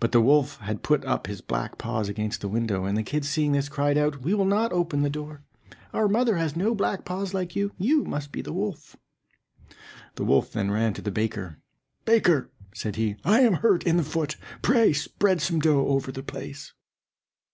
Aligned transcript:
But 0.00 0.12
the 0.12 0.20
wolf 0.22 0.56
had 0.60 0.82
put 0.82 1.04
up 1.04 1.26
his 1.26 1.42
black 1.42 1.76
paws 1.76 2.08
against 2.08 2.40
the 2.40 2.48
window, 2.48 2.86
and 2.86 2.96
the 2.96 3.02
kids 3.02 3.28
seeing 3.28 3.52
this, 3.52 3.68
cried 3.68 3.98
out, 3.98 4.22
"We 4.22 4.32
will 4.32 4.46
not 4.46 4.72
open 4.72 5.02
the 5.02 5.10
door; 5.10 5.42
our 5.92 6.08
mother 6.08 6.38
has 6.38 6.56
no 6.56 6.74
black 6.74 7.04
paws 7.04 7.34
like 7.34 7.54
you; 7.54 7.70
you 7.76 8.02
must 8.04 8.32
be 8.32 8.40
the 8.40 8.54
wolf." 8.54 8.96
The 10.14 10.24
wolf 10.24 10.50
then 10.52 10.70
ran 10.70 10.94
to 10.94 11.06
a 11.06 11.10
baker. 11.12 11.58
"Baker," 12.06 12.50
said 12.74 12.96
he, 12.96 13.16
"I 13.26 13.40
am 13.40 13.52
hurt 13.56 13.82
in 13.84 13.98
the 13.98 14.04
foot; 14.04 14.36
pray 14.62 14.94
spread 14.94 15.42
some 15.42 15.60
dough 15.60 15.86
over 15.86 16.10
the 16.10 16.22
place." 16.22 16.72